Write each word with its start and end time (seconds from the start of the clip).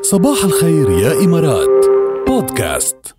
صباح 0.00 0.44
الخير 0.44 0.90
يا 0.90 1.12
إمارات. 1.12 1.86
بودكاست. 2.26 3.14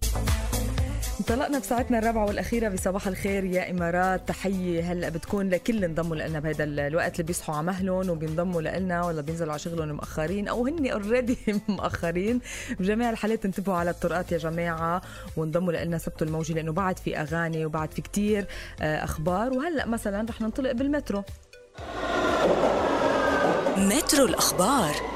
انطلقنا 1.20 1.60
بساعتنا 1.60 2.00
الرابعة 2.00 2.26
والأخيرة 2.26 2.70
بصباح 2.70 3.08
الخير 3.08 3.44
يا 3.44 3.72
إمارات. 3.72 4.28
تحية. 4.28 4.92
هلأ 4.92 5.10
بتكون 5.10 5.50
لكل 5.50 5.84
انضموا 5.84 6.16
لنا 6.16 6.40
بهذا 6.40 6.64
الوقت 6.64 7.14
اللي 7.14 7.24
بيصحوا 7.24 7.56
على 7.56 7.66
مهلهم 7.66 8.10
وبينضموا 8.10 8.62
لنا 8.62 9.06
ولا 9.06 9.22
بينزلوا 9.22 9.52
على 9.52 9.60
شغلهم 9.60 9.88
مأخرين 9.88 10.48
أو 10.48 10.68
هن 10.68 10.88
اوريدي 10.88 11.38
مأخرين 11.68 12.42
بجميع 12.80 13.10
الحالات 13.10 13.46
انتبهوا 13.46 13.78
على 13.78 13.90
الطرقات 13.90 14.32
يا 14.32 14.38
جماعة 14.38 15.02
وانضموا 15.38 15.74
لنا 15.74 15.98
سبتوا 15.98 16.28
الموجة 16.28 16.54
لأنه 16.54 16.72
بعد 16.72 17.00
في 17.00 17.18
أغاني 17.18 17.66
وبعد 17.66 17.92
في 17.94 18.02
كتير 18.02 18.46
آه، 18.82 19.04
أخبار. 19.04 19.54
وهلأ 19.54 19.88
مثلا 19.88 20.26
رح 20.30 20.42
ننطلق 20.42 20.72
بالمترو. 20.72 21.24
مترو 23.78 24.26
الأخبار. 24.26 25.11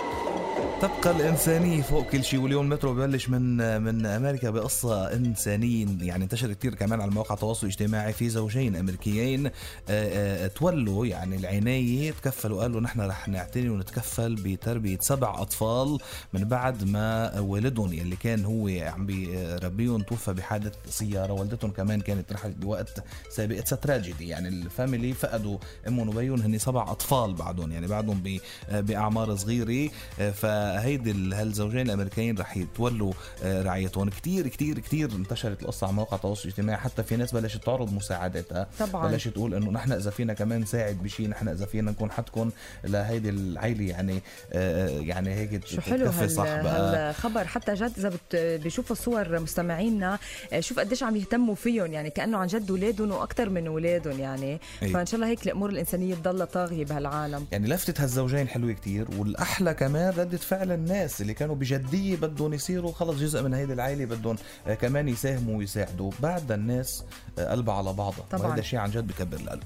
تبقى 0.81 1.11
الإنسانية 1.11 1.81
فوق 1.81 2.09
كل 2.09 2.23
شيء 2.23 2.39
واليوم 2.39 2.65
المترو 2.65 2.93
ببلش 2.93 3.29
من 3.29 3.81
من 3.81 4.05
أمريكا 4.05 4.49
بقصة 4.49 5.13
إنسانية 5.13 5.87
يعني 6.01 6.23
انتشرت 6.23 6.57
كثير 6.57 6.75
كمان 6.75 7.01
على 7.01 7.11
مواقع 7.11 7.35
التواصل 7.35 7.67
الاجتماعي. 7.67 8.13
في 8.13 8.29
زوجين 8.29 8.75
أمريكيين 8.75 9.45
آه، 9.47 9.51
آه، 9.89 10.47
تولوا 10.47 11.05
يعني 11.05 11.35
العناية 11.35 12.11
تكفلوا 12.11 12.61
قالوا 12.61 12.81
نحن 12.81 13.01
رح 13.01 13.27
نعتني 13.27 13.69
ونتكفل 13.69 14.35
بتربية 14.35 14.97
سبع 15.01 15.41
أطفال 15.41 15.97
من 16.33 16.43
بعد 16.43 16.83
ما 16.83 17.39
والدهم 17.39 17.93
يلي 17.93 18.15
كان 18.15 18.45
هو 18.45 18.67
عم 18.67 19.05
بيربيهم 19.05 20.01
توفى 20.01 20.33
بحادث 20.33 20.73
سيارة. 20.89 21.33
والدتهم 21.33 21.71
كمان 21.71 22.01
كانت 22.01 22.33
رحلت 22.33 22.55
بوقت 22.55 23.03
سابق. 23.29 23.57
it's 23.57 23.69
tragedy 23.69 24.27
يعني 24.27 24.47
ال 24.47 24.57
family 24.57 25.13
فقدوا 25.13 25.57
أمهم 25.87 26.09
وبيهم 26.09 26.41
هن 26.41 26.57
سبع 26.57 26.91
أطفال 26.91 27.33
بعدهم. 27.33 27.71
يعني 27.71 27.87
بعدهم 27.87 28.23
بأعمار 28.71 29.35
صغيرة. 29.35 29.89
آه، 30.19 30.31
فهيدي 30.75 31.35
هالزوجين 31.35 31.81
الأمريكيين 31.81 32.37
رح 32.37 32.57
يتولوا 32.57 33.13
آه، 33.43 33.61
رعايتهم. 33.63 34.09
كتير 34.09 34.47
كتير 34.47 34.79
كتير 34.79 35.11
انتشرت 35.11 35.61
القصة 35.61 35.87
على 35.87 35.95
مواقع 35.95 36.15
التواصل 36.17 36.41
الاجتماعي. 36.43 36.77
حتى 36.79 37.03
في 37.03 37.15
ناس 37.15 37.31
بلشت 37.31 37.63
تعرض 37.63 37.93
مساعدتها 37.93 38.67
طبعاً. 38.79 39.11
بلشت 39.11 39.27
تقول 39.27 39.53
إنه 39.53 39.71
نحن 39.71 39.91
إذا 39.91 40.11
فينا 40.11 40.33
كمان 40.33 40.61
نساعد 40.61 41.03
بشيء 41.03 41.29
نحن 41.29 41.47
إذا 41.47 41.65
فينا 41.65 41.91
نكون 41.91 42.11
حدكم 42.11 42.51
لهيدي 42.83 43.29
العيلة. 43.29 43.85
يعني 43.85 44.21
آه، 44.53 44.87
يعني 44.89 45.33
هيك 45.33 45.67
شو 45.67 45.81
حلو 45.81 46.05
تكفي 46.05 46.23
هال 46.23 46.31
صح 46.31 46.43
بقى. 46.43 47.09
هالخبر. 47.09 47.43
حتى 47.43 47.73
جد 47.73 47.91
إذا 47.97 48.57
بيشوفوا 48.57 48.95
صور 48.95 49.39
مستمعينا 49.39 50.19
آه، 50.53 50.59
شوف 50.59 50.79
قديش 50.79 51.03
عم 51.03 51.15
يهتموا 51.15 51.55
فيهم. 51.55 51.93
يعني 51.93 52.09
كأنه 52.09 52.37
عن 52.37 52.47
جد 52.47 52.69
اولادهم 52.71 53.11
وأكثر 53.11 53.49
من 53.49 53.67
اولادهم 53.67 54.19
يعني. 54.19 54.59
أي. 54.83 54.89
فإن 54.89 55.05
شاء 55.05 55.15
الله 55.15 55.27
هيك 55.27 55.45
الأمور 55.45 55.69
الإنسانية 55.69 56.15
تضلها 56.15 56.45
طاغية 56.45 56.85
بهالعالم. 56.85 57.45
يعني 57.51 57.67
لفتة 57.67 58.03
هالزوجين 58.03 58.47
حلوة 58.47 58.71
كتير 58.71 59.07
والأحلى 59.17 59.73
كمان 59.73 60.13
ردة 60.17 60.37
فعل 60.37 60.54
الناس 60.63 61.21
اللي 61.21 61.33
كانوا 61.33 61.55
بجدية 61.55 62.15
بدهم 62.15 62.53
يصيروا 62.53 62.91
خلص 62.91 63.17
جزء 63.19 63.41
من 63.43 63.53
هيدي 63.53 63.73
العائلة 63.73 64.05
بدهم 64.05 64.35
آه، 64.67 64.73
كمان 64.73 65.07
يساهموا 65.09 65.57
ويساعدوا. 65.57 66.11
بعد 66.19 66.51
الناس 66.51 67.03
آه، 67.39 67.51
قلبها 67.51 67.75
على 67.75 67.93
بعضها 67.93 68.25
طبعاً. 68.31 68.47
وهذا 68.47 68.61
شيء 68.61 68.79
عن 68.79 68.91
جد 68.91 69.07
بكبر 69.07 69.37
القلب. 69.37 69.63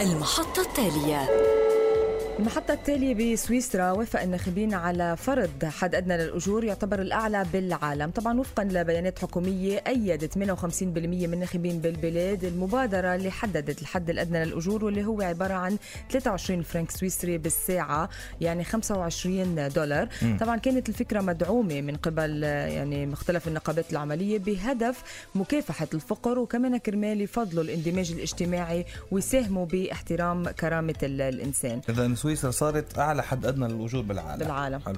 المحطة 0.00 0.62
التالية. 0.62 1.28
المحطة 2.38 2.74
التالية 2.74 3.32
بسويسرا 3.34 3.90
وافق 3.90 4.20
الناخبين 4.20 4.74
على 4.74 5.16
فرض 5.16 5.64
حد 5.64 5.94
أدنى 5.94 6.16
للأجور 6.16 6.64
يعتبر 6.64 7.00
الأعلى 7.02 7.44
بالعالم. 7.52 8.10
طبعا 8.10 8.40
وفقا 8.40 8.64
لبيانات 8.64 9.18
حكومية 9.18 9.82
أيدت 9.86 10.34
58% 10.38 10.38
من 10.84 11.32
الناخبين 11.34 11.78
بالبلاد 11.78 12.44
المبادرة 12.44 13.14
اللي 13.14 13.30
حددت 13.30 13.82
الحد 13.82 14.10
الأدنى 14.10 14.44
للأجور 14.44 14.84
واللي 14.84 15.04
هو 15.04 15.20
عبارة 15.22 15.54
عن 15.54 15.76
23 16.10 16.62
فرنك 16.62 16.90
سويسري 16.90 17.38
بالساعة 17.38 18.08
يعني 18.40 18.64
25 18.64 19.68
دولار. 19.68 20.08
طبعا 20.40 20.56
كانت 20.56 20.88
الفكرة 20.88 21.20
مدعومة 21.20 21.80
من 21.80 21.96
قبل 21.96 22.42
يعني 22.42 23.06
مختلف 23.06 23.48
النقابات 23.48 23.92
العملية 23.92 24.38
بهدف 24.38 25.02
مكافحة 25.34 25.88
الفقر 25.94 26.38
وكمان 26.38 26.76
كرمال 26.76 27.20
يفضلوا 27.20 27.62
الاندماج 27.64 28.12
الاجتماعي 28.12 28.84
ويساهموا 29.10 29.66
باحترام 29.66 30.50
كرامة 30.50 30.94
ال- 31.02 31.20
الإنسان. 31.20 31.80
إذا 31.88 32.06
سويسرا 32.28 32.50
صارت 32.50 32.98
أعلى 32.98 33.22
حد 33.22 33.46
أدنى 33.46 33.68
للأجور 33.68 34.02
بالعالم 34.02 34.38
بالعالم. 34.38 34.80
حلو 34.80 34.96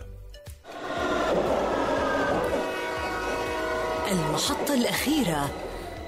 المحطة 4.10 4.74
الأخيرة 4.74 5.50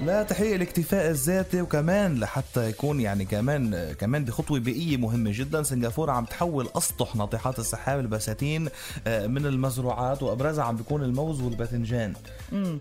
لا 0.01 0.23
تحقيق 0.23 0.55
الاكتفاء 0.55 1.09
الذاتي 1.09 1.61
وكمان 1.61 2.19
لحتى 2.19 2.69
يكون 2.69 2.99
يعني 2.99 3.25
كمان 3.25 3.93
كمان 3.99 4.25
بخطوة 4.25 4.59
بيئية 4.59 4.97
مهمة 4.97 5.31
جدا. 5.33 5.63
سنغافورة 5.63 6.11
عم 6.11 6.25
تحول 6.25 6.69
أسطح 6.75 7.15
ناطحات 7.15 7.59
السحاب 7.59 7.99
البساتين 7.99 8.69
آه، 9.07 9.27
من 9.27 9.45
المزروعات 9.45 10.23
وأبرزها 10.23 10.63
عم 10.63 10.75
بيكون 10.75 11.03
الموز 11.03 11.41
والباذنجان. 11.41 12.13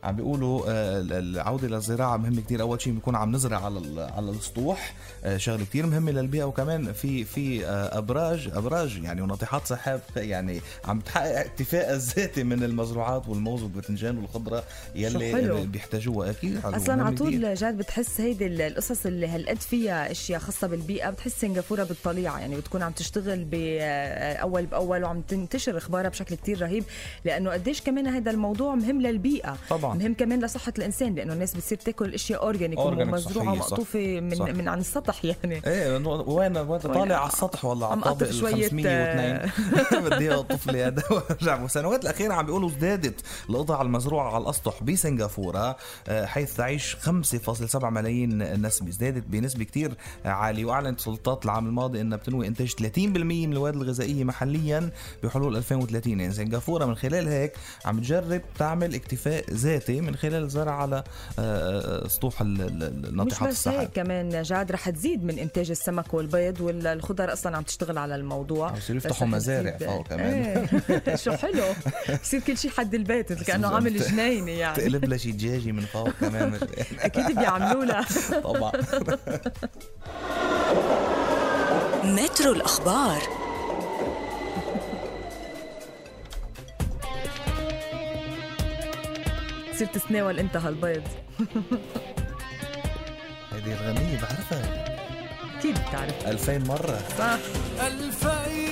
عم 0.05 0.17
بيقولوا 0.17 0.63
آه، 0.69 1.01
العودة 1.01 1.69
للزراعة 1.69 2.17
مهمة 2.17 2.41
كتير. 2.41 2.61
أول 2.61 2.81
شيء 2.81 2.93
بيكون 2.93 3.17
عم 3.17 3.33
نزرع 3.33 3.65
على 3.65 4.03
على 4.03 4.31
السطوح 4.31 4.95
آه، 5.25 5.37
شغلة 5.37 5.65
كتير 5.65 5.87
مهمة 5.87 6.13
للبيئة. 6.13 6.45
وكمان 6.45 6.93
في 6.93 7.25
في 7.25 7.67
أبراج 7.67 8.51
أبراج 8.55 9.03
يعني 9.03 9.23
وناطحات 9.23 9.67
سحاب 9.67 10.01
يعني 10.17 10.61
عم 10.85 11.01
تحقق 11.01 11.39
اكتفاء 11.41 11.95
الذاتي 11.95 12.45
من 12.45 12.63
المزروعات 12.63 13.29
والموز 13.29 13.63
والباذنجان 13.63 14.19
والخضرة 14.19 14.65
يلي. 14.95 15.67
بيحتاجوها. 15.67 16.31
أكيد 16.31 16.61
على. 17.07 17.17
طول 17.17 17.55
جاد 17.55 17.77
بتحس 17.79 18.21
هيدي 18.21 18.47
ال- 18.47 18.61
القصص 18.61 19.07
اللي 19.07 19.27
هالقد 19.29 19.61
فيها 19.61 20.11
أشياء 20.11 20.41
خاصة 20.41 20.67
بالبيئة 20.67 21.11
بتحس 21.11 21.41
سنغافورة 21.41 21.85
بالطليعة 21.85 22.39
يعني 22.39 22.57
بتكون 22.57 22.83
عم 22.83 22.93
تشتغل 22.93 23.45
باول 23.45 24.67
بأول 24.67 25.05
وعم 25.05 25.21
تنتشر 25.21 25.79
أخبارها 25.79 26.09
بشكل 26.09 26.35
كتير 26.35 26.63
رهيب 26.63 26.85
لأنه 27.25 27.51
قديش 27.51 27.81
كمان 27.83 28.07
هذا 28.07 28.31
الموضوع 28.31 28.75
مهم 28.75 29.01
للبيئة 29.01 29.57
طبعاً. 29.71 29.95
مهم 29.95 30.15
كمان 30.15 30.45
لصحة 30.45 30.73
الإنسان 30.79 31.15
لأنه 31.15 31.33
الناس 31.33 31.55
بتصير 31.55 31.79
تاكل 31.79 32.15
أشياء 32.15 32.43
اورجانيك 32.43 32.79
ومزروعه. 32.79 33.53
ومقطوفه 33.53 34.21
من 34.21 34.35
صح. 34.35 34.47
من 34.49 34.69
عن 34.69 34.79
السطح 34.81 35.25
يعني 35.25 35.63
إيه 35.67 35.97
وين 36.07 36.57
وين 36.57 36.79
طالع 36.81 37.17
على 37.21 37.31
السطح 37.33 37.65
والله 37.65 37.87
على 37.87 37.93
عم 37.93 37.99
الطابق 37.99 38.27
ال 38.29 38.35
شوية، 38.35 38.69
502 38.69 40.03
بدي 40.09 40.35
أقطف 40.35 40.67
لي 40.67 40.85
هذا 40.85 41.03
وأرجع 41.11 41.63
والسنوات 41.63 42.03
الاخيره 42.03 42.35
عم 42.35 42.47
بيقولوا 42.47 42.69
ازدادت 42.69 43.21
القطع 43.51 43.83
المزروعة 43.83 44.35
على 44.35 44.43
الأسطح 44.45 44.83
بسنغافورة 44.83 45.77
آه، 46.09 46.27
حيث 46.27 46.57
تعيش 46.57 46.92
5.7 46.97 47.85
ملايين 47.85 48.63
نسمه 48.67 48.89
ازدادت 48.89 49.25
بنسبة 49.27 49.65
كتير 49.65 49.95
عالية 50.25 50.65
وأعلنت 50.65 50.99
السلطات 50.99 51.45
العام 51.45 51.67
الماضي 51.67 52.01
انها 52.01 52.19
بتنوي 52.19 52.47
إنتاج 52.47 52.71
30% 52.73 52.99
من 52.99 53.53
المواد 53.53 53.75
الغذائية 53.77 54.25
محليا 54.25 54.91
بحلول 55.23 55.57
2030 55.57 56.21
يعني 56.21 56.33
سنغافوره 56.35 56.85
من 56.85 56.95
خلال 56.95 57.29
هيك 57.29 57.53
عم 57.85 58.01
تجرب 58.01 58.43
تعمل 58.59 58.95
اكتفاء 58.95 59.45
ذاتي 59.51 60.01
من 60.01 60.17
خلال 60.17 60.43
الزرع 60.43 60.73
على 60.83 60.97
آه، 61.39 62.05
آه، 62.05 62.09
سطوح 62.09 62.41
ال- 62.41 62.61
ال- 62.83 63.03
مش 63.07 63.13
ناطحات 63.13 63.49
بس 63.49 63.55
السحاب 63.55 63.81
هيك 63.81 63.91
كمان 63.95 64.43
جاد 64.43 64.73
رح 64.73 64.91
تزيد 64.91 65.25
من 65.25 65.39
إنتاج 65.39 65.71
السمك 65.71 66.15
والبيض 66.15 66.61
والخضر 66.61 67.33
أصلا 67.33 67.57
عم 67.57 67.63
تشتغل 67.63 67.99
على 67.99 68.15
الموضوع. 68.15 68.71
بس 68.71 68.91
يفتحوا 68.91 69.27
مزارع 69.27 69.77
فوق 69.79 70.07
كمان. 70.09 70.27
إيه. 70.27 71.17
شو 71.25 71.33
حلو. 71.33 71.63
بصير 72.23 72.41
كل 72.41 72.59
شيء 72.59 72.71
حد 72.71 72.95
البيت 72.95 73.33
كأنه 73.33 73.69
عامل 73.75 73.97
جنينة 73.99 74.51
يعني. 74.51 74.77
تقلب 74.77 75.05
لها 75.05 75.19
شي 75.19 75.33
دجاجي 75.33 75.73
من 75.73 75.81
فوق 75.83 76.11
كمان. 76.21 76.53
أكيد 77.07 77.39
بيعملوا 77.39 77.85
لها 77.85 78.07
طبعا. 78.45 78.73
مترو 82.05 82.53
الأخبار. 82.53 83.23
تصير 89.73 89.87
تتناول 89.87 90.39
انت 90.39 90.57
هالبيض 90.57 91.03
هذه 93.53 93.73
الغنية 93.73 94.21
بعرفها. 94.21 94.85
أكيد 95.59 95.75
بتعرف؟ 95.89 96.27
2000 96.27 96.59
مرة. 96.59 96.99
صح. 97.19 97.39
ألفين 97.87 98.72